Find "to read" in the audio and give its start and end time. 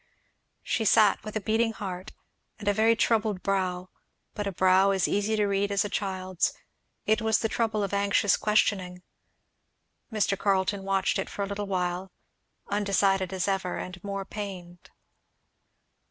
5.35-5.71